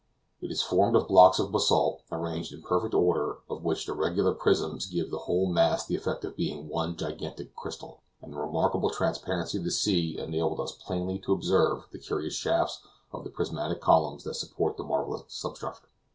It 0.41 0.49
is 0.49 0.63
formed 0.63 0.95
of 0.95 1.07
blocks 1.07 1.37
of 1.37 1.51
basalt, 1.51 2.01
arranged 2.11 2.51
in 2.51 2.63
perfect 2.63 2.95
order, 2.95 3.37
of 3.47 3.63
which 3.63 3.85
the 3.85 3.93
regular 3.93 4.33
prisms 4.33 4.87
give 4.87 5.11
the 5.11 5.19
whole 5.29 5.45
mass 5.47 5.85
the 5.85 5.95
effect 5.95 6.25
of 6.25 6.35
being 6.35 6.67
one 6.67 6.95
gigantic 6.97 7.55
crystal; 7.55 8.01
and 8.19 8.33
the 8.33 8.37
remarkable 8.39 8.89
transparency 8.89 9.59
of 9.59 9.63
the 9.63 9.69
sea 9.69 10.17
enabled 10.17 10.59
us 10.59 10.71
plainly 10.71 11.19
to 11.19 11.33
observe 11.33 11.83
the 11.91 11.99
curious 11.99 12.33
shafts 12.33 12.81
of 13.13 13.23
the 13.23 13.29
prismatic 13.29 13.79
columns 13.79 14.23
that 14.23 14.33
support 14.33 14.75
the 14.75 14.83
marvelous 14.83 15.25
substructure. 15.27 15.89